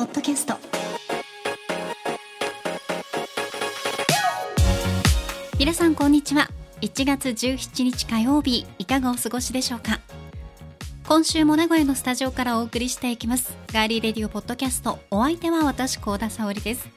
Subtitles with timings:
[0.00, 0.54] ポッドキャスト。
[5.58, 6.48] 皆さんこんにちは。
[6.80, 10.00] 1月17日火曜日いかがお過ごしでしょうか。
[11.06, 13.54] 今週も名古屋のスタジオからお送りしていきます。
[13.74, 15.00] ガーリーレディオポッドキャスト。
[15.10, 16.88] お相手は私高田沙織です。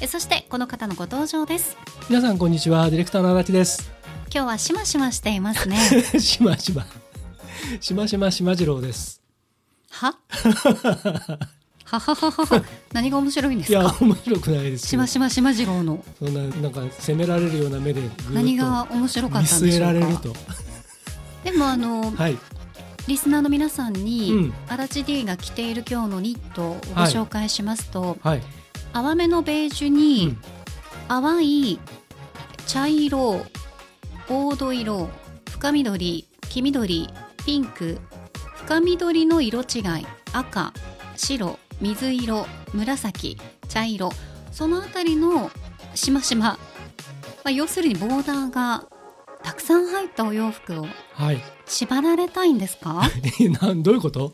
[0.00, 1.76] えそしてこの方のご登場です。
[2.08, 2.90] 皆さんこんにちは。
[2.90, 3.92] ディレクターの足立です。
[4.34, 5.76] 今日はしましましていますね。
[6.18, 6.84] しましま。
[7.80, 9.22] しましましまじろうです。
[9.90, 10.18] は？
[11.98, 12.64] ははははは。
[12.92, 16.04] 何が面白いんでいやすか面白くないですしましましまじろうの。
[16.18, 18.02] そんななんか責められるような目で
[18.32, 19.86] 何が面白か見ったんでしょうか？
[19.86, 20.34] られると。
[21.44, 22.38] でもあの はい。
[23.08, 24.54] リスナーの皆さんに、うん。
[24.68, 28.42] 足立 D が着ている今日のニットをご紹介しますと、はい、
[28.92, 30.38] 淡めのベージュうにん、
[31.08, 31.80] 淡い
[32.68, 33.44] 茶色
[34.28, 35.10] 黄土色
[35.50, 37.08] 深緑黄緑
[37.44, 37.98] ピンク
[38.58, 40.72] 深緑の色違い赤
[41.16, 43.36] 白水色紫
[43.68, 44.10] 茶色
[44.50, 45.50] そのあたりの
[45.94, 46.58] しましま、ま
[47.44, 48.84] あ、要するにボーダーが
[49.42, 51.42] たくさん入ったお洋服をはい。
[51.66, 53.02] 縛られたいんですか？
[53.40, 54.32] えなんどういうこと？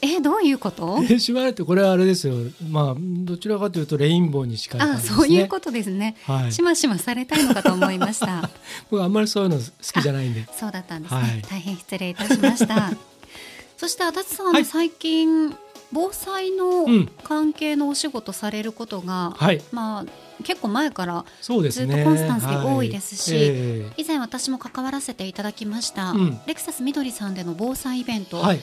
[0.00, 0.98] えどういうこと？
[1.08, 2.34] え縛られてこれはあれですよ。
[2.70, 5.16] まあどちらかというとレインボーに近い感あじですね。
[5.18, 6.52] そういうことですね、はい。
[6.52, 8.48] しましまされたいのかと思いました。
[8.90, 10.48] 僕あんまりそういうの好きじゃないんで。
[10.58, 11.42] そうだったんですね、はい。
[11.48, 12.92] 大変失礼いたしました。
[13.76, 14.64] そして足立さん、はい。
[14.64, 15.54] 最近
[15.92, 17.10] 防災のうん。
[17.24, 19.62] 関係のお仕事されることが、はい。
[19.72, 20.04] まあ
[20.44, 23.92] 結構前からずっとコンスタンスに多いですしはいえ。
[23.96, 26.40] 以前私も関わらせていただきました、うん。
[26.46, 28.60] レクサスみどりさんでの防災イベント、えはい。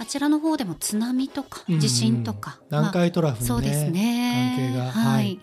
[0.00, 1.80] あちらの方でも津波とかうん。
[1.80, 4.54] 地震とか、まあ南海トラフのねそうですね。
[4.56, 4.90] 関係が。
[4.90, 5.40] はい、はい。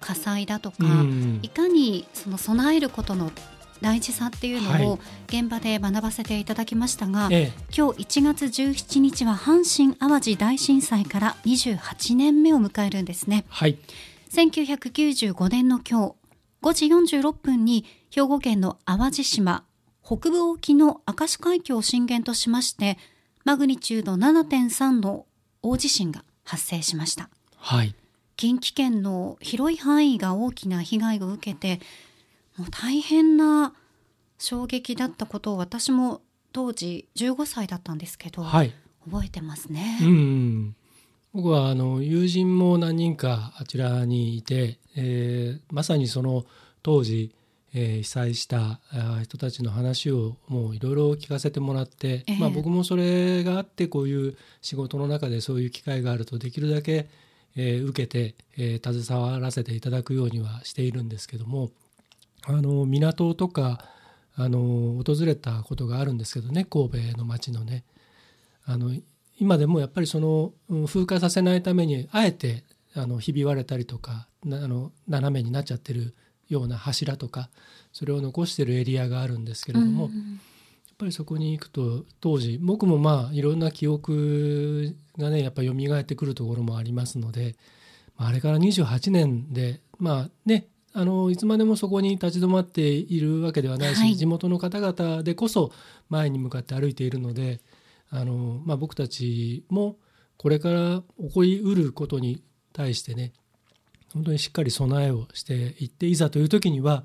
[0.00, 1.40] 火災だとか、うん。
[1.42, 3.32] いかにその備えることの
[3.80, 5.00] 大事さっていうのをはい。
[5.28, 13.44] 現場で学ばせていただきましたが、え今日1月17日は阪神・淡路大震災から28年目を迎えるんですね。
[13.46, 13.78] えはい。
[14.30, 16.14] 1995年の今日
[16.62, 19.64] 5時46分に兵庫県の淡路島
[20.04, 22.98] 北部沖の明石海峡を震源としまして
[23.44, 25.26] マグニチュード7.3の
[25.62, 27.28] 大地震が発生しました。
[27.56, 27.94] はい。
[28.36, 31.80] 近畿圏の広い範囲が大きな被害を受けて
[32.56, 33.74] もう大変な
[34.38, 36.22] 衝撃だったことを私も
[36.52, 38.72] 当時15歳だったんですけど、はい。
[39.08, 39.98] 覚えてますね。
[40.02, 40.76] うん、
[41.32, 46.44] 僕はあの友人も何人かあちらにいて、えーまさにその
[46.82, 47.32] 当時、
[47.74, 48.80] えー被災した
[49.22, 52.38] 人たちの話をもういろいろ聞かせてもらって、ええ。
[52.38, 57.08] まあ、僕もそれがあってこういう仕事の中でそういう機会があるとできるだけ、
[57.54, 61.70] えー受けて、えー携わらせていただくようにはしているんですけども
[62.46, 63.84] あの港とか
[64.34, 67.84] あの訪れたことがあるんですけどね神戸の町のね。
[68.64, 68.94] あの
[69.38, 72.64] 今でもやっぱりそのうん風化させないためにあえて
[72.94, 76.14] あのひび割れたりとかなあの斜めになっちゃってる
[76.48, 77.50] ような柱とか
[77.92, 80.40] それを残してるエリアがあるんですけれども、やっうん
[80.98, 87.54] ぱりそこに行くと当時僕もまあいろんな記憶がねやっぱ蘇ってくるところもありますので、
[88.16, 90.68] まあ、あれから28年でまあね
[90.98, 94.16] あのいつまでもそこに立ち止まっているわけではないし、はい。
[94.16, 95.70] 地元の方々でこそ
[96.08, 97.60] 前に向かって歩いているので
[98.08, 99.96] あの、まあ、僕たちも
[100.38, 102.42] これから起こりうることに
[102.72, 103.34] 対してね
[104.14, 107.04] 本当にしっかり備えをしていっていざという時には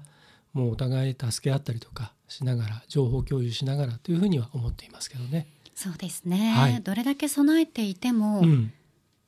[0.53, 5.47] もうお互い助け合ったりとかしながら情報共有しながらというふうには思っていますけどね。
[5.75, 6.81] そうですね、はい。
[6.81, 8.71] どれだけ備えていても、うん、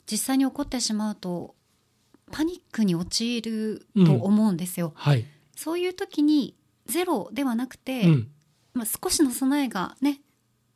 [0.09, 1.55] 実際に起こってしまうと
[2.33, 4.91] パニックに陥ると思うんですよ。
[4.95, 6.55] はい、そういう時に
[6.87, 8.27] ゼロではなくて、うん、
[8.73, 10.19] まあ、少しの備えがね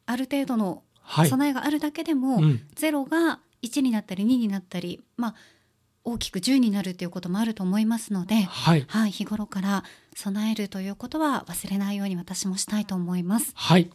[0.05, 5.35] ある程度のはい、備えがあるだけでも、うん、ゼロが1になったり2になったり、まあ、
[6.03, 9.83] 大きく10になるということもあると思いますので、はい、はい、日頃から
[10.15, 13.53] 備えるということは忘れないように私もしたいと思います。
[13.55, 13.89] はい、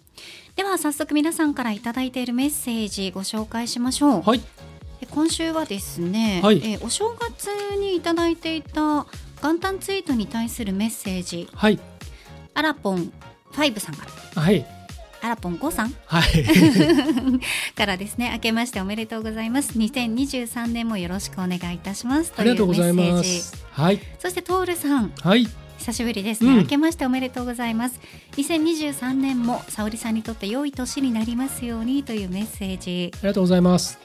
[0.56, 4.22] では早速皆さんからいただいているメッセージご紹介しましょう。
[4.22, 4.71] はい、え
[5.10, 6.62] 今週はですね、はい。
[6.64, 7.46] えお正月
[7.78, 9.06] にいただいていた
[9.42, 11.48] 元旦ツイートに対するメッセージ。
[11.54, 11.78] はい、
[12.54, 13.12] アラポン
[13.52, 14.42] 5さんから。
[14.42, 14.64] はい、
[15.20, 15.94] アラポン5さん？
[16.06, 16.44] はい、
[17.76, 19.78] からですね明けましておめでとうございます。
[19.78, 22.32] 2023年もよろしくお願いいたします。
[22.36, 23.64] ありがとうございうメッセージす。
[23.70, 25.12] はい、そしてトールさん。
[25.20, 25.46] はい、
[25.78, 26.58] 久しぶりですね、うん。
[26.58, 28.00] 明けましておめでとうございます。
[28.36, 33.98] 2023年も沙織さんにとって良い年になりますようにというメッセージ、ありがとうございます。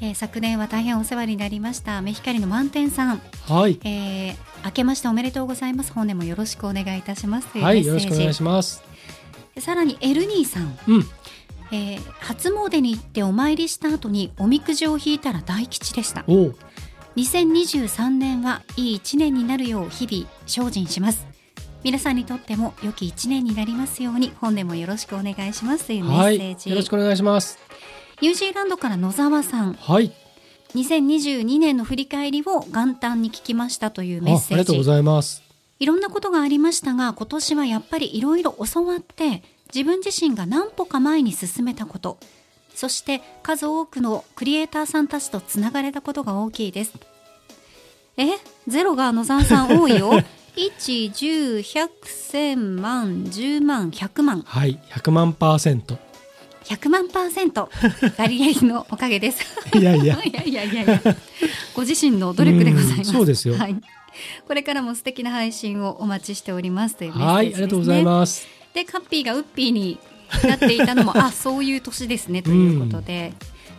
[0.00, 3.22] えー昨年は大変お世話になりました目光の満点さん。
[3.48, 5.92] はい、えー明けましておめでとうございます。
[5.92, 8.82] 本年もよろしくお願いいたしますはい、よろしくお願いします。
[9.58, 11.04] さらにエルニーさん、うん、
[11.72, 16.24] えー初詣に行ってお参りした後におみくじを引いたら大吉でした。
[16.26, 16.56] おう。
[17.16, 21.26] 2023年はいい1年になるよう日々精進します。
[21.84, 27.58] 皆さんにとっても良き1年になりますように本年もよろしくお願いしますというメはいッセージ、よろしくお願いします
[28.22, 29.72] ニュージーランドから野沢さん。
[29.72, 30.12] はい。
[30.76, 35.42] 2022年の振り返りを元旦に聞きましたというメッあセーありがとうごジざいます。
[35.80, 39.42] いろんなことがありましたが今年はやっぱりいろいろ教わって
[39.74, 42.16] 自分自身が何歩か前に進めたこと。
[42.76, 46.94] そして数多くのクリエイターさんたちとつながれたことが大きいです。
[48.16, 48.28] え？
[48.68, 50.12] ゼロが野沢さん多いよ。
[50.54, 54.78] 1、10、100、1000万、10万、100万、はい。
[54.90, 55.98] 100万パーセント
[56.64, 57.70] 100万パーセント。
[58.16, 59.44] ガリレイのおかげです。
[59.74, 60.18] いやいや。
[60.24, 61.02] いやいやいやいや。
[61.74, 62.98] ご自身の努力でございます。
[62.98, 63.56] うんそうですよ。
[63.56, 63.76] はい。
[64.46, 67.64] これからも素敵な配信をお待ちしておりますというメッセージはいです、ね。
[67.64, 68.46] ありがとうございます。
[68.74, 69.98] で、カッピーがウッピーに
[70.44, 72.42] なっていたのも、あ、そういう年ですね。
[72.42, 73.32] ということで。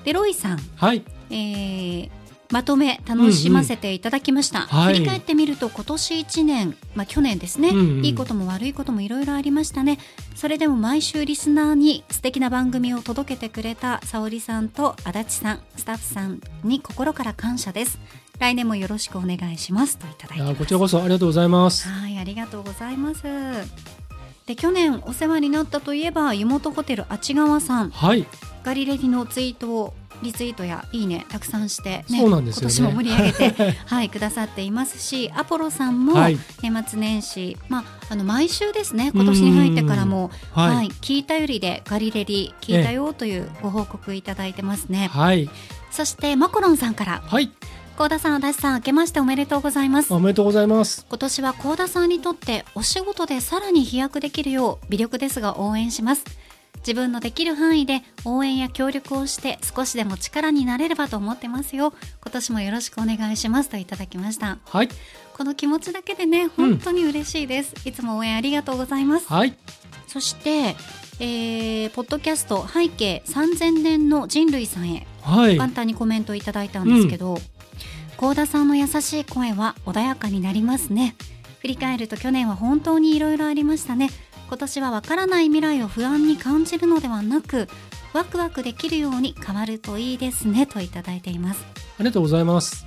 [0.03, 1.03] で、ロイさん、はい。
[1.29, 2.09] えー
[2.53, 4.93] まとめ楽しませていただきました、はい。
[4.93, 8.05] 振り返ってみると今年1年、まあ、去年ですね、うんうん。
[8.05, 9.97] いいことも悪いこともいろいろありましたね。
[10.35, 17.97] それでも毎週リスナーに素敵な番組を届けてくれた沙織さんと足立さんスタッフさんに心から感謝です。
[18.37, 21.89] 来年もよろしくお願いしますといただいてこちらこそありがとうございます。
[21.89, 23.23] はいありがとうございます。
[24.45, 27.89] で去年お世話になったといえば湯本ホテルあち川さん。
[27.89, 28.27] はい。
[28.63, 32.75] ガリレディのツイートをリツイートやいいねたくさんして、ね、そうなんですよね。
[32.75, 36.37] 今年も盛り上げて、 はい、くださっていますしアポロさんもはい。
[36.61, 40.75] 年末年始、まあ、あの毎週ですね今年に入ってからも、はい。
[40.75, 45.49] はい、聞いたよりでガリレディ聞いたよというご報告いただいてますね、はい。
[45.91, 47.23] そしてマコロンさんから。
[47.25, 47.51] はい。
[47.95, 50.11] 高田さん足立さん明けましておめでとうございます。
[50.13, 51.05] おめでとうございます。
[51.07, 56.25] 今年は高田さんにとってお仕事でさらに飛躍できるよう微力ですが応援します
[56.85, 61.93] 自分のできる範囲で応援や協力をして少しでも力になれればと思ってますよ。
[62.21, 63.69] 今年もよろしくお願いします。
[63.69, 64.59] といただきました。
[64.65, 64.89] はい。
[65.35, 69.27] この気持ちだけでね本当に嬉しいです、いつも応援ありがとうございます。
[69.27, 69.55] はい。
[70.07, 70.75] そして、
[71.19, 75.07] えー、ポッドキャスト背景3000年の人類さんへ。
[75.21, 75.57] はい。
[75.57, 77.39] 簡単にコメントいただいたんですけど、
[78.23, 81.15] 高田さんの優しい声は穏やかになりますね
[81.59, 84.09] 振り返ると去年は本当にいろいろありましたね
[84.53, 87.67] 今年はわからない未来を不安に感じるのではなく
[88.13, 91.65] ワクワクできるように変わるといいですねといただいています。
[91.73, 92.85] ありがとうございます。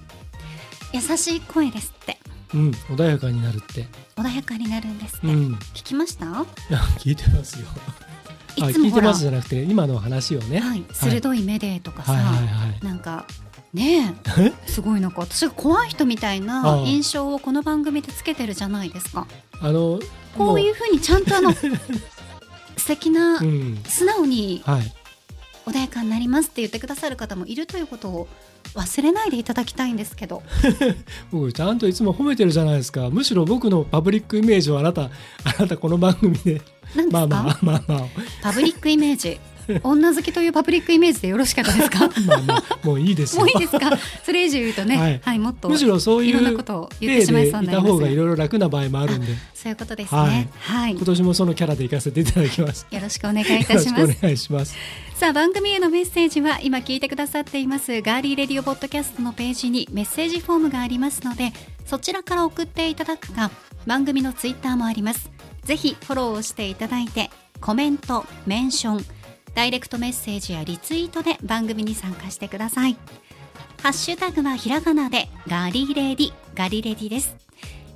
[0.93, 2.21] 優しい声ですって。
[2.55, 3.85] うん穏やかになるって。
[4.15, 5.55] 穏やかになるんですって、うん。
[5.75, 6.27] 聞きました？
[6.27, 7.67] いや聞いてますよ。
[8.63, 10.61] あいつも聞いてますじゃなくて今の話をね。
[10.61, 12.85] はい、鋭い目でとかさ、はいはいはい。
[12.85, 13.27] なんか
[13.75, 19.27] ねえすごいなんか私が怖い人みたいな印象をこの番組でつけてるじゃないですか
[19.61, 19.99] あの
[20.37, 23.83] こういうふうにちゃんとあの素敵な、もううん。
[23.85, 24.93] 素直にはい。
[25.67, 28.29] 穏やかになりますって言ってくださる方もいるということを
[28.75, 30.43] 忘れないでいただきたいんですけど。
[31.33, 33.11] 僕ちゃんといつも褒めてるじゃないですか。
[33.11, 35.11] むしろ僕のパブリックイメージをあなたあ
[35.59, 36.63] なたこの番組で。
[37.11, 38.07] まあまあまあまあ。
[38.43, 39.41] パブリックイメージ
[39.83, 42.09] 女好きというパブリックイメージでよろしかったですか？
[42.27, 43.45] まあまあもういいですよ。
[43.45, 43.97] もういいですか？
[44.25, 49.27] それ以上言うとね、ははいいもっとむしろそういいろんなうことを言ってしまいそうになりますた方がいろいろ楽な場合もあるんで。
[49.55, 50.49] そういうことですね。
[50.61, 52.87] はい、今年もそのキャラで行かせていただきます。
[52.91, 54.19] よろしくお願いいたします。
[54.23, 54.75] 願いします。
[55.15, 58.03] さあ番組へのメッセージは今聞いてくださっています。
[58.03, 61.53] ガーリーレディオポッドキャストのページにメッセージフォームがありますので
[61.85, 63.51] そちらから送っていただくか
[63.87, 65.31] 番組のツイッターもあります。
[65.65, 69.16] ぜひフォローをしていただいてコメントメンション
[69.57, 72.97] ダイレクトメッセージやリツイートで番組に参加してください。
[73.83, 77.35] ハッシュタグはひらがなでガリレディガリレディです。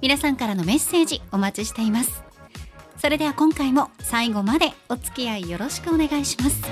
[0.00, 2.24] 皆さんからのメッセージお待ちしています。
[2.96, 6.62] それでは今回も最後までお付き合いよろしくお願いします。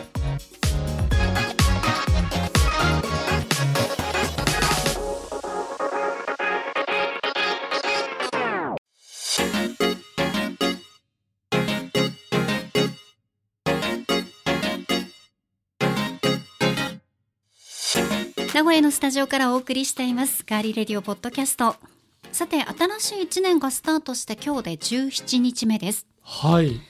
[18.58, 21.76] 名古屋のスタジオからお送りしていますガーリーレディオポッドキャスト。
[22.32, 26.08] さて新しい1年がスタートして今日で17日目です。
[26.22, 26.80] はい。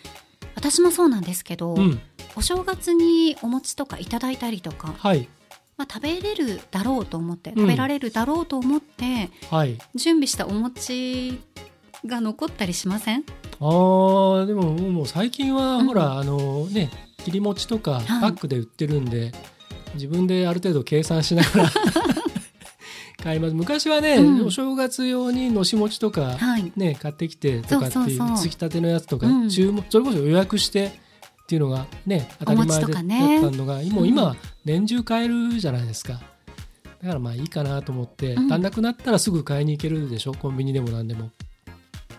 [0.55, 2.01] 私もそうなんですけど、うん。
[2.37, 5.29] お正月にお餅とかいただいたりとか、はい。
[5.77, 7.57] まあ、食べれるだろうと思ってうん。
[7.57, 9.77] 食べられるだろうと思って、はい。
[9.95, 11.39] 準備したお餅
[12.07, 13.25] が残ったりしません？
[13.61, 15.87] あーでももう最近はうん。
[15.87, 16.91] ほら、あのね
[17.27, 18.07] 切り餅とかい。
[18.07, 19.33] パックで売ってるんで、
[19.99, 21.71] 自分である程度計算しながら
[23.23, 23.55] 買います。
[23.55, 24.47] 昔はね、うん。
[24.47, 26.73] お正月用にのし餅とか、はい。
[26.77, 29.49] ね買ってきてとかっていうつきたてのやつとか、うん。
[29.49, 30.91] 注文それこそ予約してっ
[31.49, 36.21] ていうのがね当たり前だったのが、もう今年中買えるじゃないですか。
[37.03, 38.53] だからまあいいかなと思って、うん。
[38.53, 40.35] 足んなくなったらすぐ買いに行けるでしょ？
[40.35, 41.31] コンビニでも何でも。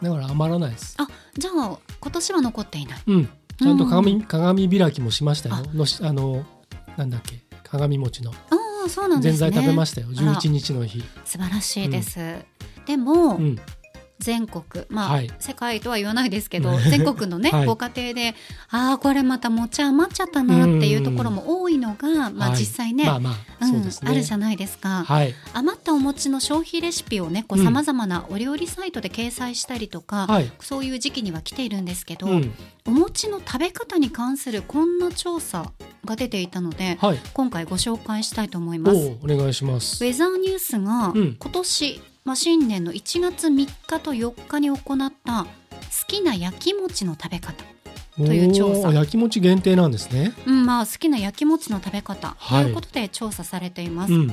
[0.01, 0.95] だから余らないです。
[0.97, 1.07] あ
[1.37, 2.99] じゃあ今年は残っていない。
[3.07, 3.29] うん。
[3.61, 4.21] ちゃんと鏡,、うん。
[4.23, 5.55] 鏡開きもしましたよ。
[5.55, 5.63] あ。
[5.73, 6.45] のしあの
[6.97, 7.39] なんだっけ？
[7.69, 8.31] 鏡餅の。
[8.31, 8.35] あ
[8.85, 9.51] あそうなんでぜんすね。
[9.51, 10.07] ざい食べましたよ。
[10.17, 10.33] あら。
[10.35, 11.03] 11日の日。
[11.25, 12.19] 素晴らしいです、
[12.85, 13.59] でも、うん
[14.19, 15.31] 全国まあ、はい。
[15.39, 17.65] 世界とは言わないですけど 全国のね、はい。
[17.65, 18.35] ご家庭で
[18.69, 22.59] ああこれまた餅余っちゃったなっていうところも多いのが、まあ、はい。
[22.59, 25.33] 実際ね、まあるじゃないですか、はい。
[25.53, 27.63] 余ったお餅の消費レシピをねうん。
[27.63, 30.51] さまざまなお料理サイトで掲載したりとか、はい。
[30.59, 32.53] そういう時期には来ているんですけど、うん。
[32.85, 35.71] お餅の食べ方に関するこんな調査
[36.05, 37.19] が出ていたのではい。
[37.33, 39.17] 今回ご紹介したいと思います。
[39.23, 40.03] お願いします。
[40.03, 41.35] ウェザーニュースがうん。
[41.39, 45.49] 今年、まあ、新年の1月3日と4日に行った好
[46.07, 47.63] きな焼き餅の食べ方、
[48.25, 48.91] という調査。
[48.91, 50.33] 焼き餅限定なんですね。
[50.45, 52.63] うんまあ、好きな焼き餅の食べ方はい。
[52.63, 54.27] ということで調査されています、うん。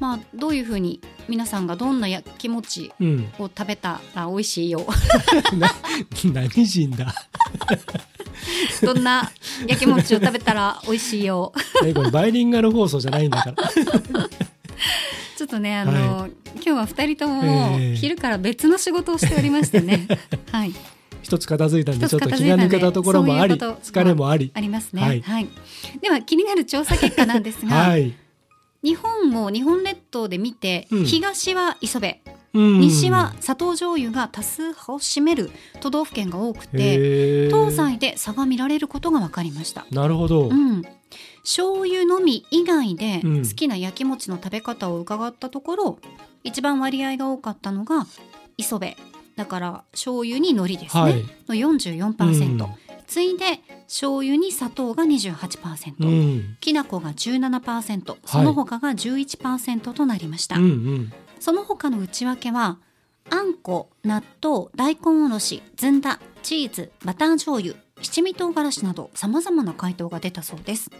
[0.00, 3.32] まあ、どういうふうに皆さんがどんな焼き餅うん。
[3.38, 4.84] を食べたら美味しいよ。
[5.56, 5.70] な
[6.32, 7.14] 何人だ？
[8.82, 9.30] どんな
[9.68, 11.52] 焼き餅を食べたら美味しいよ。
[11.84, 14.28] えこれバイリンガル放送じゃないんだから
[15.52, 20.08] とねあの、は今日は2人ともええ昼から別の仕事をしておりましてね、
[20.50, 20.72] はい、
[21.22, 25.44] 一つ片付いたんでちょっと気が抜けたところもありそういう疲れもありありますね、ははい。
[25.44, 25.48] い
[26.00, 28.14] では気になる調査結果なんですが、 はい、
[28.82, 31.04] 日本を日本列島で見て、うん。
[31.04, 32.14] 東は磯部
[32.54, 32.80] うん。
[32.80, 39.86] 西は砂糖醤油が多数派を占める都道府県が多くて東西で差が見られることが分かりました。
[39.90, 40.82] なるほど、うん、
[41.42, 43.48] 醤油のみ以外でうん。
[43.48, 45.98] 好きな焼き餅の食べ方を伺ったところ、
[46.44, 48.06] 一番割合が多かったのが
[48.56, 48.86] 磯部
[49.36, 51.24] だから醤油に海苔ですね、はい。
[51.48, 52.68] の44%、
[53.06, 56.56] 次いで醤油に砂糖が28%、うんうん。
[56.60, 61.12] きな粉が17%その他が11%となりました、うんうん。
[61.40, 62.78] その他の内訳は
[63.30, 70.90] あんこ納豆大根おろしずんだチーズバター醤油七味唐辛子などさまざまな回答が出たそうです。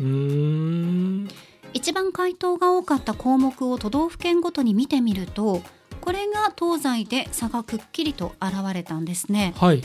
[1.75, 5.63] 一番回答が多かった項目を都道府県ごとに見てみると
[6.01, 9.55] これが東西で差がくっきりと現れたんですね。
[9.57, 9.83] はい。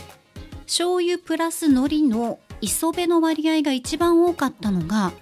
[0.66, 5.12] 醤油プラス海苔の磯辺の割合が一番多かったのが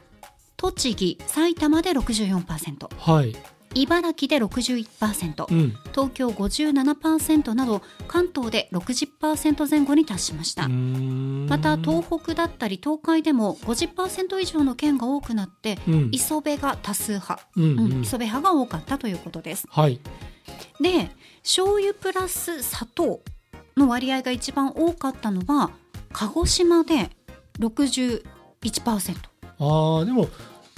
[0.57, 3.37] 栃木埼玉で64%はい
[3.83, 5.77] 茨城で61%うん。
[5.93, 16.09] 東京57%など関東で60%前後に達しました、また東北だったり東海でも50%以上の県が多くなってうん。
[16.13, 17.79] 磯辺が多数派、うんうん。
[17.79, 19.67] うん磯辺派が多かったということです。
[19.71, 20.01] はい。
[20.81, 21.11] で
[21.43, 23.21] 醤油プラス砂糖
[23.77, 25.71] の割合が一番多かったのは
[26.13, 27.11] 鹿児島で
[27.61, 28.23] 61%
[29.59, 30.29] あーでも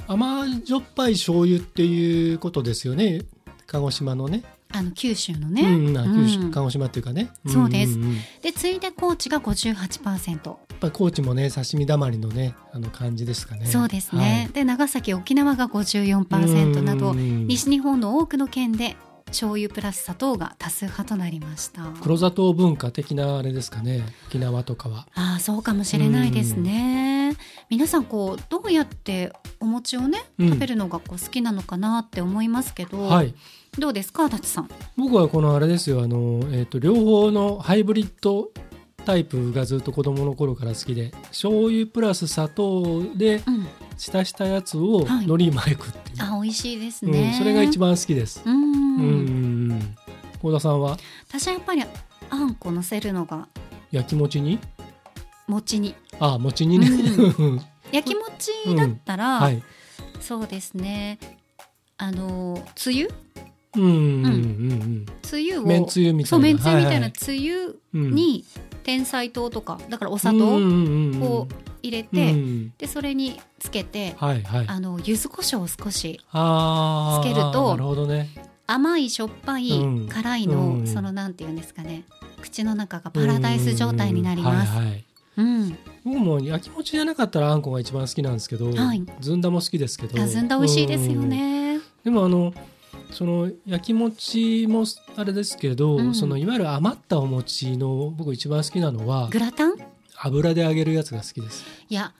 [0.09, 3.23] 甘じょっぱい醤油っていうことですよね。
[3.67, 4.43] 鹿児島のね。
[4.71, 6.51] あの九州のね、うんうんあ九州うん。
[6.51, 7.31] 鹿児島っていうかね。
[7.47, 7.97] そうです。
[7.97, 8.17] んんん。
[8.17, 13.67] やで次いで高知が58%っぱり高知もね刺身だまりのねあの感じですかね。
[13.67, 18.97] そうですね、で長崎沖縄が54%など西西日本の多くの県で
[19.27, 21.83] 醤油プラス砂糖が多数派となりました。
[22.01, 24.05] 黒砂糖文化的なあれですかね。
[24.29, 25.07] 沖縄とかは。
[25.15, 27.08] ああそうかもしれないですね
[27.71, 30.49] 皆さんこうどうやってお餅をねうん。
[30.51, 33.35] 食べるのがこう好きなのかなって思いますけど、はい。
[33.79, 34.71] どうですか足立さん？
[34.97, 38.51] 僕はこのあれですよあの、えー、と両方のハイブリッド
[39.05, 43.67] タイプがずっと子供の頃から好きで醤油プラス砂糖でうん。
[43.99, 45.27] 浸したやつをはい。
[45.27, 48.41] 海苔巻くっていう、あ美味しいですうんね、それが一番好きです。
[48.45, 48.55] うん。
[48.55, 49.97] うんん
[50.41, 50.97] 幸田さんは？
[51.29, 51.83] 私はやっぱり
[52.31, 53.49] あんこ乗せるのが
[53.91, 54.61] 焼き餅に？
[55.49, 56.89] 餅にあ餅にね、
[57.93, 59.63] 焼き餅だったら、はい。
[60.21, 61.19] そうですね。
[61.97, 63.11] あのつゆ？
[63.77, 63.83] うん。
[63.83, 64.25] うん。
[64.25, 66.29] うんつゆをめんつゆみたいな。
[66.29, 68.15] そうめんつゆみたいはないつゆうん。
[68.15, 68.45] に
[68.83, 71.23] 天才糖とかだからお砂糖うんうんうんうん。
[71.23, 71.49] を
[71.83, 72.73] 入れて、うん。
[72.79, 74.65] でそれにつけて、はいはい。
[74.69, 76.23] あの柚子胡椒を少しつ
[77.23, 78.29] けるとなるほどね。
[78.67, 80.09] 甘いしょっぱい、うん。
[80.09, 80.87] 辛いの、うん。
[80.87, 82.05] そのなんていうんですかね。
[82.43, 84.77] 口の中がパラダイス状態になります。
[84.77, 85.05] はいはい
[85.39, 89.07] うん、僕も焼き餅じゃなかったらあんこが一番好きなんですけど、はい。
[89.21, 90.21] ずんだも好きですけど。
[90.21, 91.79] あずんだ美味しいですようんね。
[92.03, 92.53] でもあの
[93.13, 94.85] その焼き餅も
[95.17, 96.15] あれですけど、うん。
[96.15, 99.77] そのいわゆる余ったお餅の僕一番好きなのはグラタン？
[100.21, 101.65] 油で揚げるやつが好きです。
[101.89, 102.13] いや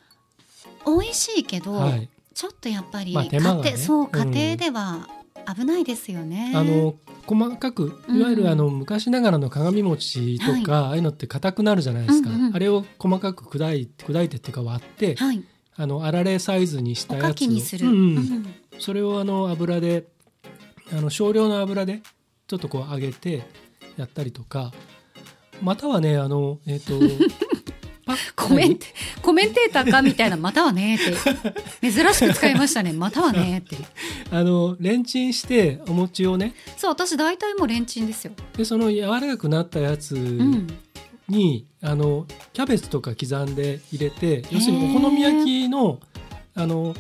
[0.87, 3.77] 美味しいけど、はい、ちょっとやっぱり、まあ手間がね。
[3.77, 4.33] そううん。
[4.33, 5.09] 家庭では
[5.53, 6.53] 危ないですよね。
[6.55, 6.95] あの
[7.29, 15.45] 細かくいわゆるあの昔ながらの鏡餅とか、ああいうのって硬くなるじゃないですか、あれを細かく砕いて砕いてっていうか割って、はい。
[15.81, 17.49] あのあられサイズにしたやつを
[18.81, 20.09] それをあの油で
[20.93, 22.03] あの少量の油で
[22.49, 23.45] ちょっとこう揚げて
[23.97, 24.73] やったりとか
[25.63, 27.78] またはねあのえっ、と パ
[28.37, 28.87] コメンテ
[29.23, 31.93] コメンテーターかみたいな「またはね」って。
[31.93, 33.77] 珍しく使いましたね「またはね」って。
[34.31, 36.55] あのレンチンしてお餅をね。
[36.77, 40.67] そう私大体もうレンチンですよ、でその柔らかくなったやつうん、
[41.29, 46.01] に、あのキャベツとか刻んで入れて要するにお好み焼きの
[46.55, 46.95] あの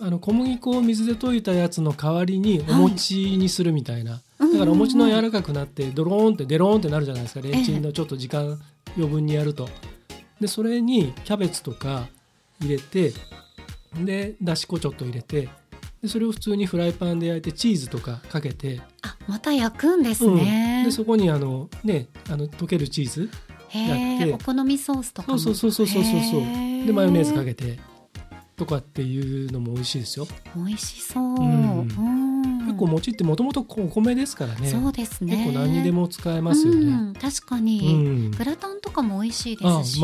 [0.00, 4.18] あの小麦粉を水で溶いたやつの代わりにお餅にするみたいな、うん
[4.52, 7.40] だからお餅のうん柔らかくなってドローンってデローンってなるじゃないですか。
[7.40, 8.60] レンチンのちょっと時間
[8.96, 9.68] 余分にやると。
[10.40, 12.08] でそれにキャベツとか
[12.60, 13.12] 入れて
[13.94, 15.48] でだし粉ちょっと入れて
[16.02, 20.36] でそれを普通にフライパンで焼いてチーズとかかけて、あまた焼くんですうん。
[20.36, 23.30] ね、でそこにあのねあの溶けるチーズ
[23.70, 24.30] へやって。
[24.30, 25.38] えお好みソースとかも。
[25.38, 26.40] そうそうそうそうそうそう
[26.86, 27.80] でマヨネーズかけて
[28.54, 31.80] とかっていうのも美味しいですよ、美味しそう、うん。
[31.80, 31.86] うん。
[31.86, 31.96] 結
[32.78, 34.68] 構餅ってもともとお米ですからね。
[34.70, 35.36] そうですね。
[35.36, 38.30] 結構何にでも使えますよね、うん、確かうに、ん。
[38.30, 40.00] グラタンとかも美味しいあですし。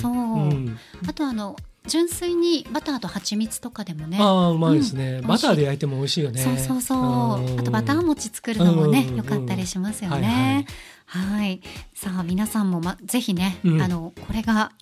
[0.00, 1.56] そう、ん、あとあの
[1.86, 4.18] 純粋にバターと蜂蜜とかでもね。
[4.20, 5.26] ああうまいですね、うん。
[5.26, 6.40] バターで焼いても美味しいよね。
[6.40, 6.98] そうそうそう。
[7.40, 7.60] うん。
[7.60, 10.66] あとバター餅作るのもねうんよかったりしますよはいね
[11.06, 11.60] はい。
[11.94, 13.82] さあ皆さんも、ま、ぜひね、うん。
[13.82, 14.72] あのこれが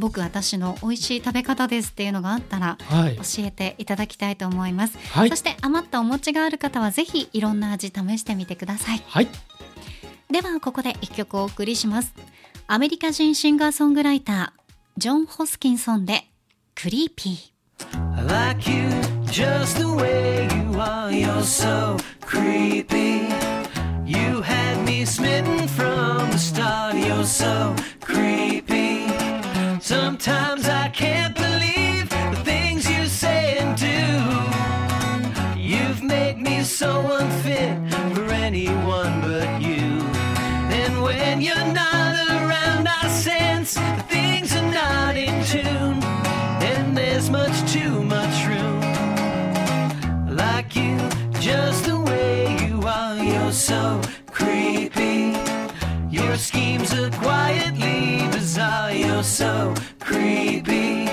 [0.00, 9.28] 僕私の美味しい食べ方ですっていうのがあったらはい教えていただきたいと思います、はいそして余ったお餅がある方はぜひいろんな味試してみてくださいはい
[10.30, 12.14] ではここで一曲お送りします
[12.66, 14.60] アメリカ人シンガーソングライター
[14.96, 16.24] ジョン・ホスキンソンで
[16.74, 17.50] クリーピー
[18.16, 18.88] I like you
[19.26, 21.10] just the way you are.
[21.10, 23.28] You're so creepy.
[24.04, 26.96] You had me smitten from the start.
[26.96, 28.79] You're so creepy.
[29.90, 35.60] Sometimes I can't believe the things you say and do.
[35.60, 37.76] You've made me so unfit
[38.14, 39.82] for anyone but you.
[40.80, 46.00] And when you're not around, I sense that things are not in tune.
[46.62, 48.80] And there's much too much room.
[50.36, 50.98] Like you
[51.40, 53.16] just the way you are.
[53.16, 54.00] You're so
[54.30, 55.34] creepy.
[56.30, 58.92] Your schemes are quietly bizarre.
[58.92, 61.08] You're so creepy.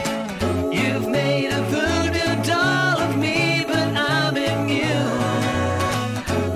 [0.71, 5.17] You've made a voodoo doll of me, but I'm immune.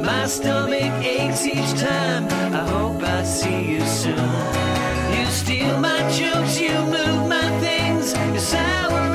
[0.06, 2.28] My stomach aches each time.
[2.54, 4.30] I hope I see you soon.
[5.17, 9.11] You steal my jokes, you move my things, you're souring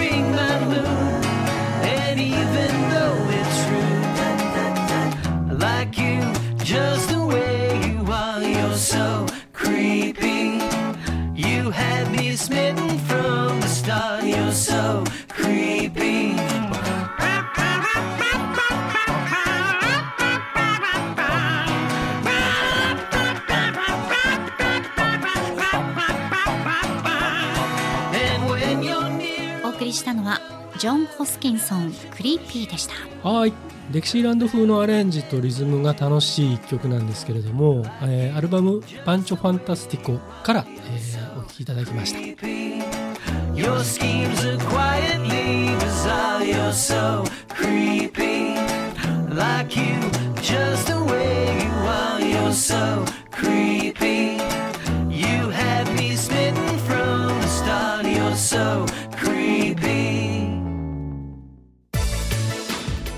[30.87, 32.95] ジョン・ホスキンソンクリーピーでした。
[33.29, 33.53] はい。
[33.91, 42.21] デキシーランド風のアレンジとリズムが楽しい一曲なんですけれども、えーアルバム「パンチョ・ファンタスティコ」から、えーお聴きいただきました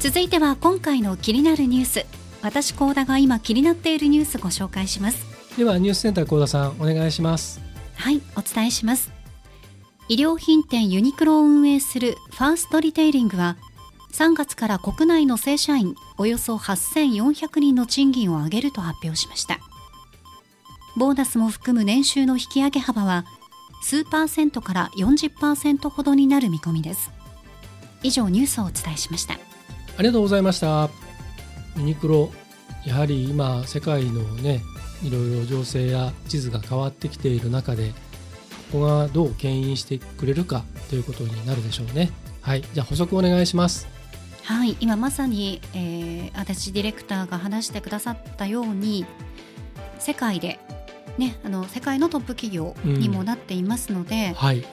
[0.08, 2.06] 続いては今回の気になるニュース。
[2.40, 5.26] 私高田が今気になっているニュースご紹介します。
[5.58, 7.60] ではニュースセンター幸田さんお願いします。
[7.94, 9.12] はいお伝えします。
[10.08, 13.58] 衣料品店ユニクロを運営するファーストリテイリングは
[14.12, 19.58] 3月から国内の正社員およそ8400人の賃金を上げると発表しました。
[20.96, 23.26] ボーナスも含む年収の引き上げ幅は
[23.82, 27.10] 数パーセントから40%ほどになる見込みです。
[28.02, 29.34] 以上ニュースをお伝えしました。
[29.34, 29.38] あ
[30.02, 30.90] りがとうございました。
[31.76, 32.30] ユニクロ
[32.86, 34.62] やはり今世界のね
[35.02, 37.90] いろいろ情勢や地図が変わってきている中で
[38.72, 42.10] ここがどう牽引してくれるかということになるでしょうね。
[42.40, 42.62] はい。
[42.72, 43.88] じゃあ補足お願いします。
[44.44, 49.04] はい、今まさに、えー、足立ディレクターが話してくださったように
[49.98, 50.58] 世界で、
[51.18, 54.64] ね、あの世界のトップ企業にもなっていますので、はい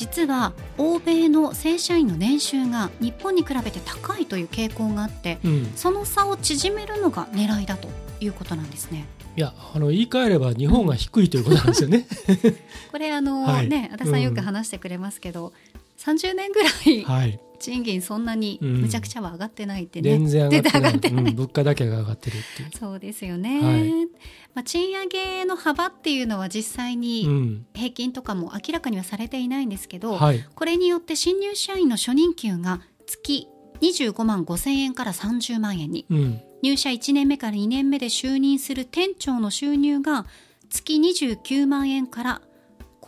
[0.00, 9.04] 実は欧米の正社員の年収が日本に比べて高いという傾向があってうん、その差を縮めるのが狙いだということなんですね。
[9.36, 12.06] いやあの言い換えれば日本が低いということなんですよね。
[12.90, 15.52] これあの、はいね足立さんよく話してくれますけど、
[16.00, 18.80] 30年ぐらいはい、賃金そんなにうん。
[18.80, 20.92] むちゃくちゃは上がってないってね、全然上がってない。
[20.92, 21.24] 全然上がってない。
[21.24, 22.70] うん、物価だけが上がってるっていう。
[22.78, 24.06] そうですよね、はい。
[24.54, 27.66] まあ、賃上げの幅っていうのは実際うにん。
[27.74, 30.42] 平均とかも明らかにはされていないんですけど、はい。
[30.54, 33.46] これによって新入社員の初任給が月
[33.82, 36.06] 25万5千円から30万円に。
[36.10, 36.40] うん。
[36.62, 40.26] 入社1年目から2年目で就任する店長の収入が
[40.70, 42.42] 月29万円から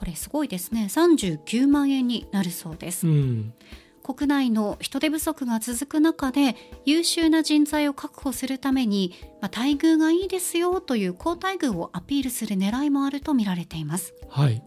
[0.02, 0.88] これすごいですね。
[0.90, 3.54] 39万円になるそうです、うん。
[4.02, 14.12] 国内の人手不足が続く中で優秀な人材を確保するために、まあ、待遇がいいですよという好待遇をアピールする狙いもあると見られています。
[14.28, 14.60] はい。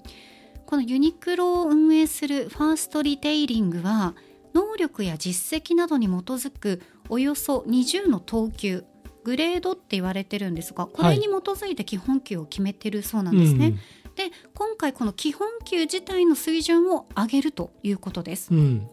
[0.66, 4.16] このユニクロを運営するファーストリテイリングは
[4.54, 8.86] 能力や実績などに基づくおよそ20の等級
[9.26, 13.74] グレードって言われてるんですがこれに基づいて基本給を決めてるそうなんですね、
[14.16, 18.50] で今回この基本給自体の水準を上げるということです。
[18.52, 18.58] うん。
[18.58, 18.90] うん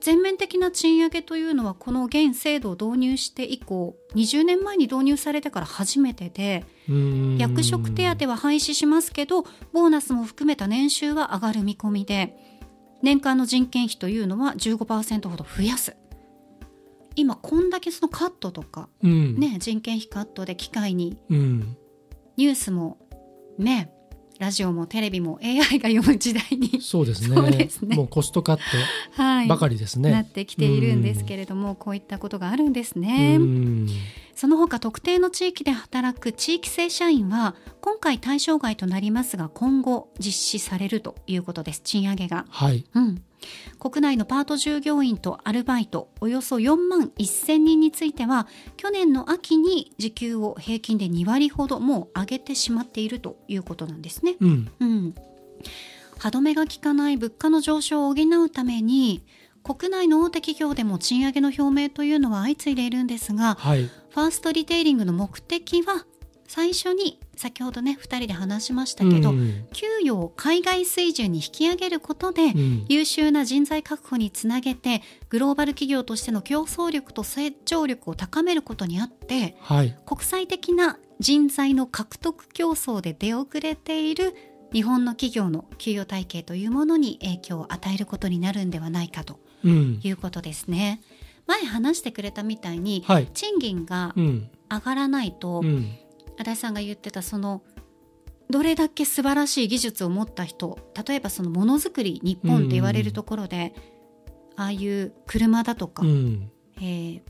[0.00, 7.38] 全面的な賃上げというのはこの現制度を導入して以降20年前に導入されてから初めてでうん。
[7.38, 12.36] 役職手当は廃止しますけどボーナスも含めた年収は上がる見込みで
[13.02, 15.96] 年間の人件費というのは15%ほど増やす。
[17.18, 19.36] 今こんだけそのカットとかうん。
[19.38, 21.76] ね人件費カットで機械にうん。
[22.36, 22.98] ニュースも
[23.58, 23.90] ね
[24.38, 27.40] ラジオもテレビも AI が読む時代に、そうですね。
[27.40, 27.96] ね。
[27.96, 28.58] もうコストカッ
[29.12, 29.48] はい。
[29.48, 30.32] トばかりですなねっ。
[30.32, 33.38] てきているんですけれども、こういったことがあるんですね。
[34.36, 41.80] うんその他特定の地域で働く地域正社員は今回対象外となりますが今後実施されるということです。
[41.80, 42.84] 賃上げが、はい。
[42.94, 43.22] うん、
[43.80, 48.46] 国内のパート従業員とアルバイトおよそ4万1000人については
[48.76, 54.36] 去年の秋に時給を平均で2割ほどもう上げてしまっているということなんですね。
[54.38, 54.70] うん。
[54.80, 55.14] うん、
[56.18, 59.24] 歯止めが効かない物価の上昇を補うために
[59.66, 63.82] 国内の大手企業でも賃上げの表明というのは相次いでいるんですがはい。
[63.82, 66.06] ファーストリテイリングの目的は
[66.46, 69.66] 最初に先ほどね2人で話しましたけど、うん。
[69.72, 72.86] 給与を海外水準に引き上げることで、うん。
[72.88, 79.96] 優秀な人材確保につなげてグローバル企業としての競争力と成長力を高めることにあってはい。
[80.06, 84.36] 国際的な人材の獲得競争で出遅れている
[84.72, 89.34] 日本の企業の給与体系というものに影響を与えることになるんではないかと。
[89.34, 91.00] うんいうことですね。
[91.46, 93.28] 前話してくれたみたいに、はい。
[93.32, 94.50] 賃金がうん。
[94.68, 95.86] 上がらないと、うん。
[96.38, 97.62] 足立さんが言ってたその
[98.50, 103.74] どれだけ素晴らしい技術を持った人例えばそのものづくり日本って言われるところで、
[104.56, 106.50] ああいう車だとか、うん。
[106.78, 107.20] えー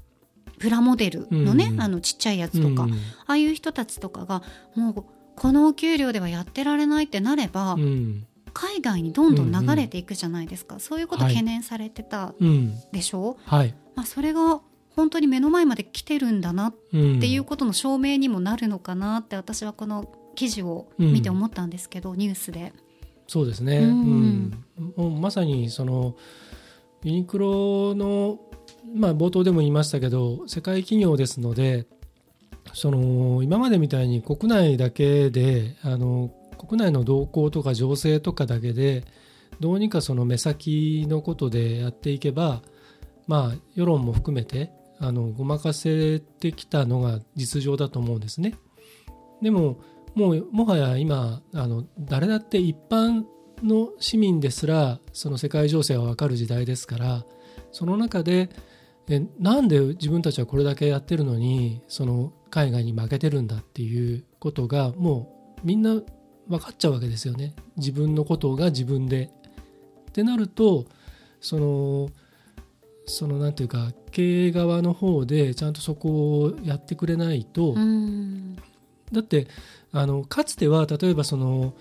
[0.58, 1.80] プラモデルのね、うん。
[1.82, 2.92] あのちっちゃいやつとか、うん。
[2.94, 2.96] あ
[3.26, 4.42] あいう人たちとかが
[4.74, 5.04] もう
[5.36, 8.26] このお給料ではやってられないってなれば、うん
[8.58, 12.72] 海外にどんどん流れていくじゃないですか、そういうことはい懸念されてたうん。
[12.90, 13.36] でしょ？
[13.38, 13.74] う、はい。
[13.94, 14.60] まあ、それが
[14.96, 22.72] 本当に目の前まで来てるんだなっうんていうことの証明にもなるのかなって私はこの記事を見て思ったんですけど、ニュースで。
[23.28, 24.64] そうですね、ううん。
[24.96, 26.16] うまさにその
[27.04, 28.38] ユニクロの、
[28.94, 31.86] まあ、冒頭でも言いましたけど世界企業ですので
[32.72, 36.30] その今までみたいに国内だけであの
[36.66, 39.04] 国内の動向とか情勢とかだけで
[39.60, 42.62] どうにかその目先のことでやっていけば、
[43.26, 48.54] まあ、世論も含めてあのごまかせてきたのが実情だと思うんですね。
[49.42, 49.78] でも
[50.14, 53.24] もうもはや今あの誰だって一般
[53.62, 57.24] の市民ですらその世界情勢は分かる時代ですから
[57.70, 58.48] その中で
[59.08, 66.00] えなんで自分たちはこれだけやってるのにその海外に負けてるんだっていうことがもうみんな
[66.48, 67.54] 分かっちゃうわけですよね。
[67.76, 69.30] 自分のことが自分で。
[70.10, 70.86] ってなると
[71.40, 72.08] その
[73.04, 78.56] そのなんていうか経営側の方でちゃんとそこをやってくれないと、うん。
[79.12, 79.46] だって
[79.92, 81.74] あのかつては例えばその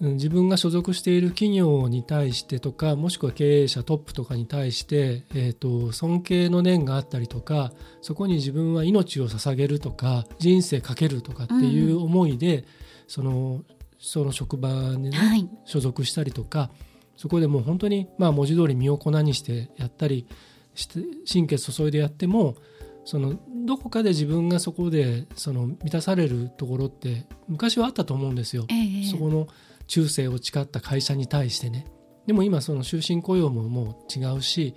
[0.00, 7.72] うん自分が所属している企業に対してとかもしくは経営者トップとかに対して、えー、と尊敬の念があったりとか
[8.02, 12.64] そこに自分は命を捧げるとか人生かけるとかっていう思いで、
[13.06, 13.62] その
[14.04, 16.70] その職場に、ねはい所属したりとか
[17.16, 20.26] そこでもう本当にまあ文字通り身を粉にしてやったり
[20.74, 22.56] して神経注いでやっても
[23.04, 28.66] そのどこかで自分がそこでその満たされるところって昔はあったと思うんですよ。
[28.70, 29.48] ええそこの
[29.86, 31.86] 忠誠を誓った会社に対してね。
[32.26, 34.74] でも今その終身雇用ももう違うし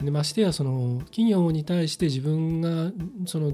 [0.00, 2.92] でましてやその企業に対して自分が
[3.26, 3.52] その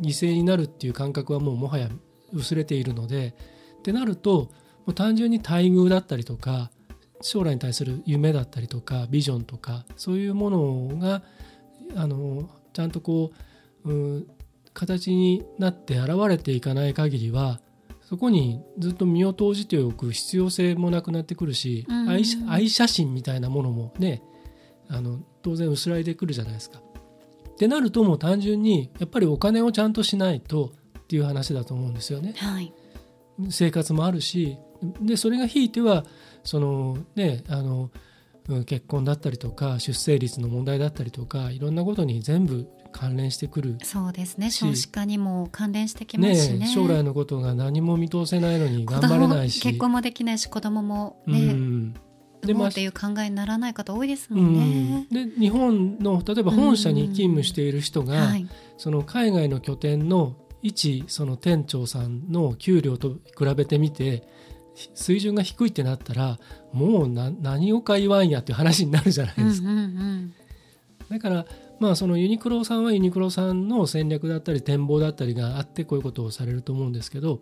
[0.00, 1.88] 犠牲になるっていう感覚はもうもはや
[2.32, 3.34] 薄れているので
[3.78, 4.50] ってなると
[4.86, 6.70] もう単純に待遇だったりとか
[7.20, 11.22] 将来に対する夢だったりとかビジョンとかそういうものが
[11.96, 13.32] あのちゃんとこ
[13.84, 14.26] う、うん、
[14.72, 17.60] 形になって現れていかない限りは
[18.02, 24.22] そこにずっと身を投じておく必要性もなくなってくるし、うん愛写愛写真みたいなものもね
[24.88, 26.78] あの当然薄らいでくるじゃないですか。
[26.78, 32.32] ってなるともう単純にやっぱりお金をちゃんとしないとっていう話だと思うんですよね。
[32.38, 32.72] はい
[33.50, 34.58] 生活もあるし
[35.00, 36.04] でそれがひいては
[36.44, 37.90] その、ね、あの
[38.48, 44.50] うん結婚だったりとか出生率の問題だったりとかいろんなことに全部関連してくる、そうですね。
[44.50, 46.66] し少子化にも関連してきますしね。
[46.66, 49.60] 将来のことが何も見通せないのに子頑張れ供ないし。
[49.60, 51.94] 結婚もできないし子供もうね、ん。
[52.40, 55.00] でもうっていう考えにならない方多いですうもんね。
[55.00, 55.08] ん、。
[55.10, 58.48] で日本の例えば本社に勤務している人が、はい、
[58.78, 64.24] その海外の拠点の一その店長さんの給料と比べてみて
[64.94, 66.38] 水準が低いってなったら
[66.72, 70.34] もうな何をか言わんやっていう話になるじゃないですか、うんうんうん、
[71.08, 71.46] だから
[71.80, 77.40] まあそのユニクロさんはユニクロさんの戦略だったり展望だったりがあってこういうことをされると思うんですけど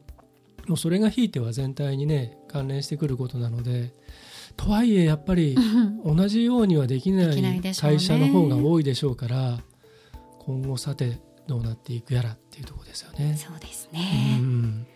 [0.67, 3.93] もうそれがひいては全体にね関連してくることなので
[4.57, 5.57] とはいえやっぱり
[6.05, 9.61] 同じようにはできない会社の方が多いでしょうから
[10.41, 13.37] 今後さてどうなっていくやらっていうところですよね。
[13.37, 14.87] そうですうね、ん。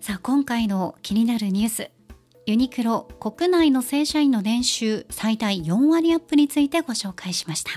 [0.00, 1.90] さあ今回の気になるニュース。
[2.44, 7.70] ユニクロ国内の正社員の年収最大4割アップについてご紹介しました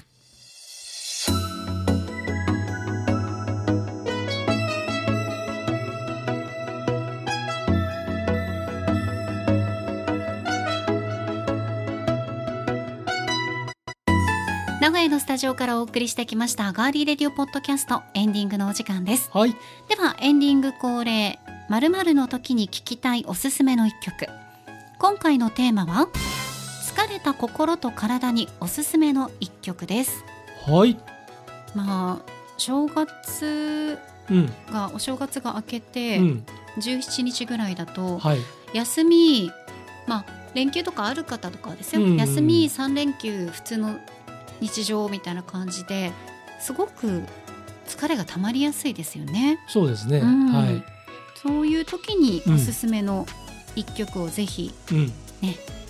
[14.81, 19.29] 名古屋のスタジオからお送りしてきましたガーリーレディオポッドキャストエンディングのお時間です。
[19.33, 19.55] はい。
[19.87, 24.27] ではエンディング恒例〇〇の時に聴きたいおすすめの一曲。
[24.99, 26.07] 今回のテーマは
[26.83, 30.23] 疲れた心と体におすすめの一曲です。
[30.67, 30.97] はい。
[31.73, 33.97] まあ正月
[34.29, 34.53] うん。
[34.71, 36.45] がお正月が明けてうん。
[36.77, 38.39] 17日ぐらいだとはい。
[38.73, 39.51] 休み
[40.05, 43.97] まあ連休とかある方とかはですよ、うんうん休み3連休普通の
[44.61, 46.11] 日常みたいな感じで
[46.59, 47.23] すごく
[47.87, 49.59] 疲れが溜まりやすいですよね。
[49.67, 50.83] そうですね、うんはい、
[51.35, 53.25] そういう時におすすめの
[53.75, 55.07] 一曲をぜひうん、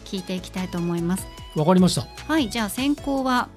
[0.03, 1.27] 聴いていきたいと思います。
[1.55, 3.47] わかりましたはい、じゃあ先行は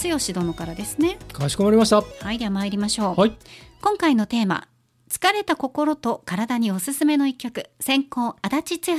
[0.00, 1.18] 剛殿からですね。
[1.32, 3.20] かしこまりましたはい、では参りましょう。
[3.20, 3.36] はい
[3.80, 4.66] 今回のテーマ、
[5.08, 8.98] 疲れた心と体におすすめの一曲、先行足立剛。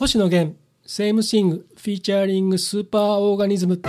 [0.00, 3.80] 星野源 Same Thing featuring Superorganism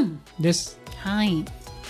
[0.00, 0.78] うん、です。
[0.98, 1.44] はい、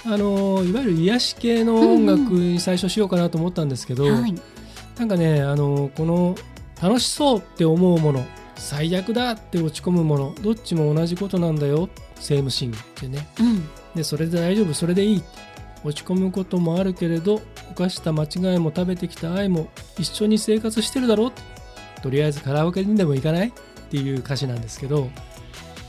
[0.04, 4.34] あのいわゆる癒し系の音楽に最初しようかなと思ったんですけど、はい、
[4.98, 6.34] なんかねあのこの
[6.82, 8.24] 楽しそうって思うもの
[8.56, 13.28] 最悪だって落ち込むものどっちも同じことなんだよ Same Thing ってね。
[13.40, 15.22] うん、でそれで大丈夫それでいい。
[15.86, 21.30] 落ち込むこともあるけれど犯した間違いも食べてきた愛も一緒に生活してるだろ
[22.02, 23.48] とりあえずカラオケにでも行かない？
[23.48, 23.52] っ
[23.90, 25.10] ていう歌詞なんですけど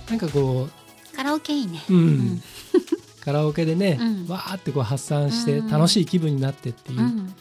[0.09, 0.67] なんかこ
[1.15, 1.81] カラオケいいね。
[1.89, 1.99] う、うん。
[1.99, 2.43] うん。
[3.21, 4.27] カラオケでね、うん。
[4.27, 5.67] わーってこう発散してうん。
[5.69, 7.33] 楽しい気分になってっていう、うん、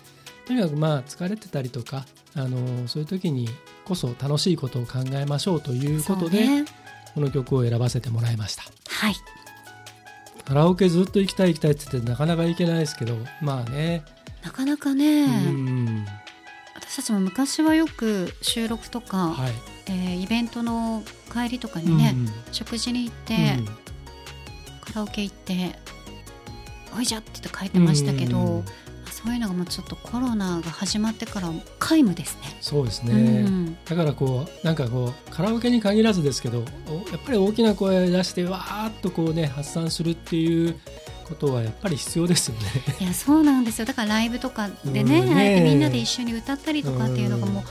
[0.47, 3.49] とにかくまあ疲れてたりとか、あのーそういう時に
[3.85, 6.65] こそ楽しいことを考えましょうということで、ね。
[7.15, 8.65] この曲を選ばせてもらいました。
[8.89, 9.15] はい、
[10.45, 14.03] カラオケずっと行きたい行きたいって言ってなかなか行けないですけどまあね、
[14.43, 16.07] なかなかね、うん。
[16.75, 23.65] 私たちも昔はよく収録とか、はいえーイベントの帰りとかにね、うん食事に行って、うん。
[23.67, 25.79] カラオケ行って
[26.97, 28.65] 「おいじゃ」って言って帰ってましたけど、うん。
[28.65, 28.71] ま
[29.09, 32.57] あそういうのがもうちょっとコロナが始まってから皆無ですね。
[32.61, 33.77] そうですうね、ん。
[33.85, 40.77] だからこうなんかこうカラオケに限らずですけどおやっぱり大きな声出してわーっとこうね発散するっていう
[41.25, 42.63] ことはやっぱり必要ですよね。
[43.01, 43.87] いやそうなんですよ。
[43.87, 47.65] だからライブとかでね,、うんねみんなで一緒に歌ったりとかっていうのがもう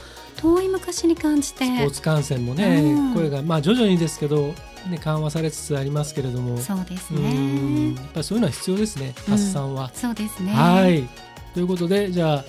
[0.44, 3.14] 遠い昔に感じて、スポーツ観戦もね、うん。
[3.14, 4.54] 声がまあ徐々にですけど、
[4.90, 6.58] ね、緩和されつつありますけれども。
[6.58, 7.94] そうですうん。
[7.94, 9.32] ねやっぱりそういうのは必要ですねうん。
[9.32, 9.90] 発散は。
[9.94, 10.52] そうですね。
[10.52, 11.08] はい。
[11.54, 12.44] ということでじゃあ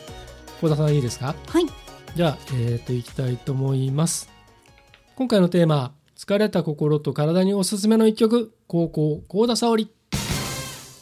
[0.62, 1.34] 小田さんいいですか？
[1.48, 1.66] はい。
[2.16, 4.30] じゃあ、えー、といきたいと思います。
[5.16, 9.90] 今回のテーマ「疲れた心と体におすすめの一曲」高校幸田沙織。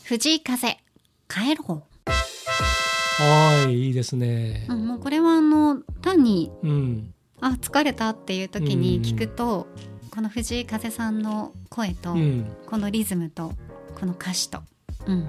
[0.04, 0.78] 藤井風
[1.28, 1.82] 帰ろ
[3.24, 4.66] はいいいですね。
[4.70, 7.14] う、うん、もうこれはあの単にうん。
[7.42, 9.68] あ疲れたっていう時に聞くと、
[10.12, 12.46] この藤井風さんの声と、うん。
[12.66, 13.54] このリズムと
[14.00, 14.60] この歌詞と、
[15.08, 15.20] うん、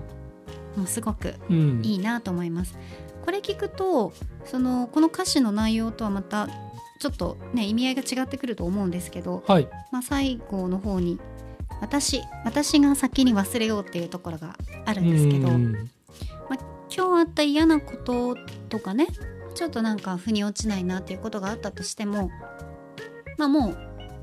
[0.77, 1.83] もうすごくうん。
[1.85, 2.79] いいなと思います。
[3.25, 4.13] これ聞くと
[4.45, 6.49] そのこの歌詞の内容とはまた
[7.01, 9.69] ちょっとね意味合いが違ってくると思うんですけど、はい。
[9.91, 11.19] まあ、最後の方に
[11.81, 15.91] 私私が先に忘れようっていうところがあるんですけど、うん
[16.97, 18.37] 今日あった嫌なこと
[18.69, 19.09] とかね
[19.55, 22.31] ちょっとなんか腑に落ちないなっていうことがあったとしても
[23.39, 23.77] まあもう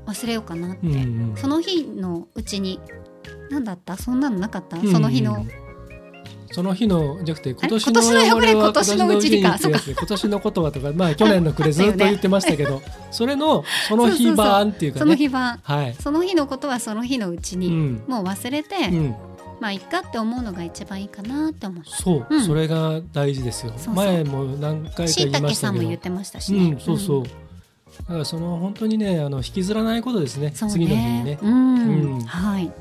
[0.06, 2.80] 忘れようかなって、うんうんその日のうちに
[3.50, 3.96] 何だった？
[3.96, 5.46] そんなのなかった、うんその日の。
[6.54, 9.48] その日のじゃなくて今年今年のよこれ今年のうちにか？
[9.48, 9.86] 今年のうちにってやつ。
[9.86, 12.82] で今年の言葉とかまあ去年の暮れずっと言ってましたけど。
[13.10, 15.58] それのその日版っていうかそのね日版。
[15.62, 15.94] はい。
[15.94, 18.04] その日のことはその日のうちに、うん。
[18.06, 19.14] もう忘れて、うん
[19.62, 21.84] まあいっかって思うのが一番いいかなって思う。
[21.86, 22.44] そう、うん。
[22.44, 23.72] それが大事ですよ。
[23.94, 27.30] 前も何回かしい言いたけさんも言ってましたしね、うん、そうそう、だ
[28.06, 30.50] からその本当にねあの引きずらないことですね。
[30.52, 31.38] そう次の日にね。
[31.40, 31.76] うん。
[31.76, 32.20] うん。
[32.22, 32.72] はい。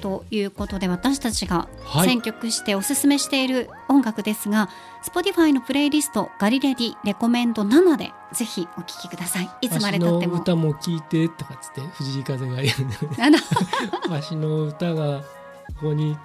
[0.00, 2.08] ということで私たちがはい。
[2.08, 4.70] 選曲しておすすめしている音楽ですが、
[5.04, 9.50] Spotify のプレイリスト「ガリレディレコメンド7」でぜひお聴きください。
[9.60, 10.36] いつまでたっても。
[10.40, 15.20] 歌も聞いてとかっつって藤井風が言う わしの歌が
[15.80, 16.16] ここに、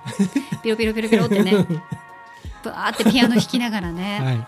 [0.63, 1.65] ピロピロピロピロってね。
[2.63, 4.35] ブワーってピアノ弾きながらね、い、 はい。
[4.35, 4.47] やか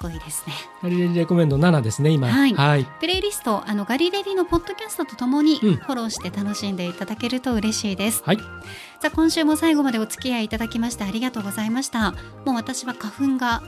[0.00, 0.54] こいいですね。
[0.82, 2.28] ガリレディレコメンド7ですね今。
[2.28, 2.54] はい。
[2.54, 5.74] はい、プレイリストあのガリレディのポッドキャストとともにフうん。
[5.74, 8.36] ォローして楽しんでいただけると嬉しいです、はい。
[8.36, 8.42] さ
[9.08, 12.12] あ今週も最後までお付き合いいただきましてありがとうございました。
[12.44, 13.62] もう私は花粉が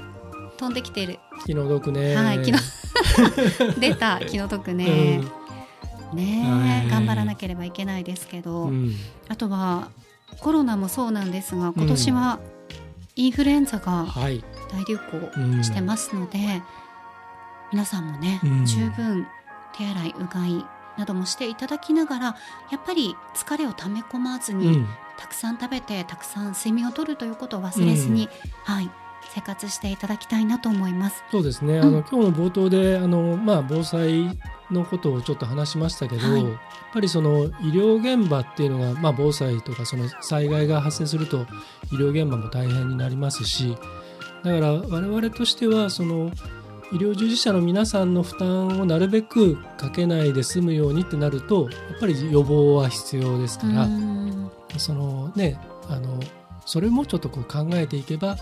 [0.57, 1.19] 飛んできている。
[1.47, 2.15] 気の毒ね。
[2.15, 2.59] はい気の
[3.79, 5.21] 出た気の毒ね、
[6.13, 6.91] ねえ、はい。
[6.91, 8.97] 頑張らなければいけないですけど、うんうん。
[9.29, 9.89] あとは
[10.41, 12.41] コロナもそうなんですが今年は
[13.17, 16.39] インフルエンザがはい、大流うん行してますので、
[17.73, 18.65] 皆さんもね、うん。
[18.65, 19.27] 十分
[19.77, 20.65] 手洗いうがい
[20.97, 22.25] などもしていただきながら
[22.71, 24.87] やっぱり疲れを溜め込まずに、うん。
[25.17, 28.29] たくさん食べてたくさん睡眠をとるということを忘れずに、
[28.65, 28.91] はい。
[29.35, 31.25] 生活していただきたいなと思います。
[31.31, 31.83] そうですね、うん。
[31.83, 34.39] あの今日の冒頭であの、まあ、防災
[34.71, 36.51] のことをちょっと話しましたけど、はいや
[36.91, 41.47] っぱりその医療現場っていうのが、まあ、防災とかその災害が発生すると
[41.93, 43.77] 医療現場も大変になりますし
[44.43, 46.33] だから我々としてはその
[46.91, 53.85] 医療従事者の皆さんの負担をなるべくかけないで済むようにってなるとやっぱり予防は必要ですから。
[53.85, 54.19] うん
[54.77, 56.21] そのねあの
[56.67, 58.37] それもちょっとこう考えていけば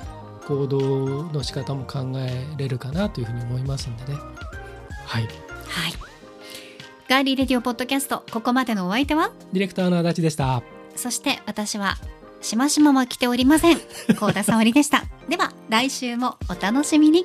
[0.47, 4.19] 行動の仕方も考えれるかなというふうに思いますんでね。
[5.07, 5.23] はい。
[5.23, 6.06] はい
[7.09, 9.31] ガーリーレディオポッドキャストここまでのお相手は？
[9.53, 10.63] ディレクターの足立でした。
[10.97, 11.99] そして私は
[12.41, 13.79] しましまは来ておりません。
[14.19, 15.05] 高田沙織でした。
[15.29, 17.25] では来週もお楽しみに